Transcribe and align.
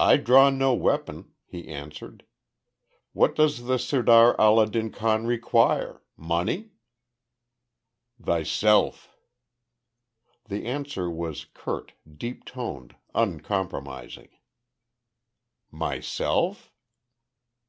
"I 0.00 0.16
draw 0.16 0.50
no 0.50 0.74
weapon," 0.74 1.32
he 1.46 1.68
answered. 1.68 2.26
"What 3.12 3.36
does 3.36 3.66
the 3.66 3.78
Sirdar 3.78 4.34
Allah 4.36 4.66
din 4.66 4.90
Khan 4.90 5.26
require. 5.28 6.02
Money?" 6.16 6.70
"Thyself." 8.20 9.16
The 10.48 10.64
answer 10.66 11.08
was 11.08 11.44
curt, 11.54 11.92
deep 12.16 12.46
toned, 12.46 12.96
uncompromising. 13.14 14.30
"Myself?" 15.70 16.72